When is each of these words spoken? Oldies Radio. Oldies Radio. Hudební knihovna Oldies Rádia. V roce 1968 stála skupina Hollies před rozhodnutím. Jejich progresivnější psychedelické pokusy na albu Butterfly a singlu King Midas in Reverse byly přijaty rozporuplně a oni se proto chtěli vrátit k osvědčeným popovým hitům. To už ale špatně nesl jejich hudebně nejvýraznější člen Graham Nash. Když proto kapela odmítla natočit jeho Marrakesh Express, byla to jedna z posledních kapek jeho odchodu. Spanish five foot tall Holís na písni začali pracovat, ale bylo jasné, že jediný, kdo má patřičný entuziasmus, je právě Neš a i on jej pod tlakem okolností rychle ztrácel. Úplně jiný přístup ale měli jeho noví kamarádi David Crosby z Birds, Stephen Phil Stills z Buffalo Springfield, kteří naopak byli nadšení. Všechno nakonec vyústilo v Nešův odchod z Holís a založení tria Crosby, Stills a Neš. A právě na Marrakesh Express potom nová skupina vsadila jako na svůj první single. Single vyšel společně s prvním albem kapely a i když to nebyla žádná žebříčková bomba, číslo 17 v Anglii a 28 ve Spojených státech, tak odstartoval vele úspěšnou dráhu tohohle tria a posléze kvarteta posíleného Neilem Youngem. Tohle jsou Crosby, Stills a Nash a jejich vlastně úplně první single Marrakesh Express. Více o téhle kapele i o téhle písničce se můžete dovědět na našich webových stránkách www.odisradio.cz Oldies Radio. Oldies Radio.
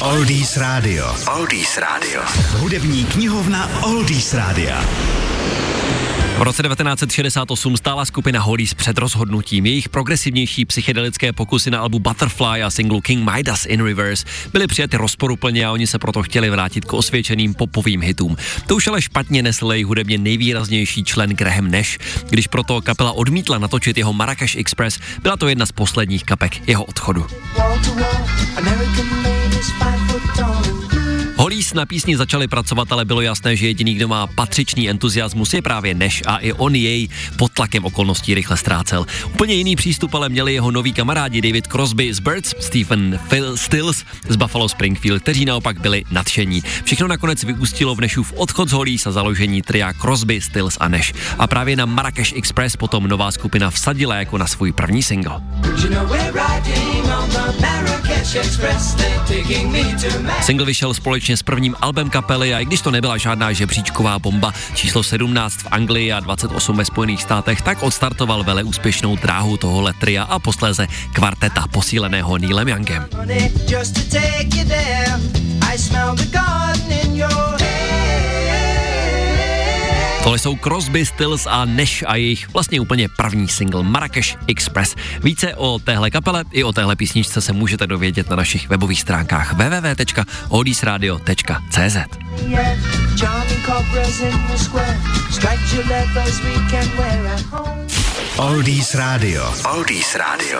Oldies 0.00 0.56
Radio. 0.56 1.16
Oldies 1.36 1.78
Radio. 1.78 2.22
Hudební 2.58 3.04
knihovna 3.04 3.70
Oldies 3.82 4.34
Rádia. 4.34 4.84
V 6.38 6.42
roce 6.42 6.62
1968 6.62 7.76
stála 7.76 8.04
skupina 8.04 8.40
Hollies 8.40 8.74
před 8.74 8.98
rozhodnutím. 8.98 9.66
Jejich 9.66 9.88
progresivnější 9.88 10.64
psychedelické 10.64 11.32
pokusy 11.32 11.70
na 11.70 11.80
albu 11.80 11.98
Butterfly 11.98 12.62
a 12.62 12.70
singlu 12.70 13.00
King 13.00 13.30
Midas 13.30 13.66
in 13.66 13.84
Reverse 13.84 14.24
byly 14.52 14.66
přijaty 14.66 14.96
rozporuplně 14.96 15.66
a 15.66 15.72
oni 15.72 15.86
se 15.86 15.98
proto 15.98 16.22
chtěli 16.22 16.50
vrátit 16.50 16.84
k 16.84 16.92
osvědčeným 16.92 17.54
popovým 17.54 18.02
hitům. 18.02 18.36
To 18.66 18.76
už 18.76 18.86
ale 18.86 19.02
špatně 19.02 19.42
nesl 19.42 19.72
jejich 19.72 19.86
hudebně 19.86 20.18
nejvýraznější 20.18 21.04
člen 21.04 21.30
Graham 21.30 21.70
Nash. 21.70 21.98
Když 22.28 22.46
proto 22.46 22.80
kapela 22.80 23.12
odmítla 23.12 23.58
natočit 23.58 23.98
jeho 23.98 24.12
Marrakesh 24.12 24.56
Express, 24.56 24.98
byla 25.22 25.36
to 25.36 25.48
jedna 25.48 25.66
z 25.66 25.72
posledních 25.72 26.24
kapek 26.24 26.68
jeho 26.68 26.84
odchodu. 26.84 27.26
Spanish 29.56 29.72
five 29.78 30.10
foot 30.10 30.22
tall 30.34 30.95
Holís 31.56 31.72
na 31.72 31.86
písni 31.86 32.16
začali 32.16 32.48
pracovat, 32.48 32.92
ale 32.92 33.04
bylo 33.04 33.20
jasné, 33.20 33.56
že 33.56 33.66
jediný, 33.66 33.94
kdo 33.94 34.08
má 34.08 34.26
patřičný 34.26 34.90
entuziasmus, 34.90 35.54
je 35.54 35.62
právě 35.62 35.94
Neš 35.94 36.22
a 36.26 36.36
i 36.36 36.52
on 36.52 36.74
jej 36.74 37.08
pod 37.38 37.52
tlakem 37.52 37.84
okolností 37.84 38.34
rychle 38.34 38.56
ztrácel. 38.56 39.06
Úplně 39.34 39.54
jiný 39.54 39.76
přístup 39.76 40.14
ale 40.14 40.28
měli 40.28 40.54
jeho 40.54 40.70
noví 40.70 40.92
kamarádi 40.92 41.40
David 41.40 41.66
Crosby 41.66 42.14
z 42.14 42.20
Birds, 42.20 42.54
Stephen 42.60 43.20
Phil 43.28 43.56
Stills 43.56 44.04
z 44.28 44.36
Buffalo 44.36 44.68
Springfield, 44.68 45.22
kteří 45.22 45.44
naopak 45.44 45.80
byli 45.80 46.04
nadšení. 46.10 46.62
Všechno 46.84 47.08
nakonec 47.08 47.44
vyústilo 47.44 47.94
v 47.94 48.00
Nešův 48.00 48.32
odchod 48.36 48.68
z 48.68 48.72
Holís 48.72 49.06
a 49.06 49.12
založení 49.12 49.62
tria 49.62 49.92
Crosby, 49.92 50.40
Stills 50.40 50.76
a 50.80 50.88
Neš. 50.88 51.14
A 51.38 51.46
právě 51.46 51.76
na 51.76 51.86
Marrakesh 51.86 52.32
Express 52.36 52.76
potom 52.76 53.08
nová 53.08 53.32
skupina 53.32 53.70
vsadila 53.70 54.14
jako 54.14 54.38
na 54.38 54.46
svůj 54.46 54.72
první 54.72 55.02
single. 55.02 55.40
Single 60.42 60.66
vyšel 60.66 60.94
společně 60.94 61.36
s 61.36 61.42
prvním 61.46 61.74
albem 61.80 62.10
kapely 62.10 62.54
a 62.54 62.60
i 62.60 62.64
když 62.64 62.80
to 62.80 62.90
nebyla 62.90 63.16
žádná 63.16 63.52
žebříčková 63.52 64.18
bomba, 64.18 64.52
číslo 64.74 65.02
17 65.02 65.54
v 65.54 65.66
Anglii 65.70 66.12
a 66.12 66.20
28 66.20 66.76
ve 66.76 66.84
Spojených 66.84 67.22
státech, 67.22 67.62
tak 67.62 67.82
odstartoval 67.82 68.44
vele 68.44 68.62
úspěšnou 68.62 69.16
dráhu 69.16 69.56
tohohle 69.56 69.92
tria 69.92 70.22
a 70.22 70.38
posléze 70.38 70.86
kvarteta 71.12 71.66
posíleného 71.66 72.38
Neilem 72.38 72.68
Youngem. 72.68 73.06
Tohle 80.26 80.38
jsou 80.38 80.56
Crosby, 80.56 81.06
Stills 81.06 81.46
a 81.46 81.64
Nash 81.64 82.02
a 82.06 82.16
jejich 82.16 82.52
vlastně 82.52 82.80
úplně 82.80 83.08
první 83.08 83.48
single 83.48 83.82
Marrakesh 83.82 84.36
Express. 84.46 84.94
Více 85.22 85.54
o 85.54 85.78
téhle 85.78 86.10
kapele 86.10 86.44
i 86.52 86.64
o 86.64 86.72
téhle 86.72 86.96
písničce 86.96 87.40
se 87.40 87.52
můžete 87.52 87.86
dovědět 87.86 88.30
na 88.30 88.36
našich 88.36 88.68
webových 88.68 89.00
stránkách 89.00 89.52
www.odisradio.cz 89.52 91.96
Oldies 98.36 98.94
Radio. 98.94 99.54
Oldies 99.74 100.14
Radio. 100.14 100.58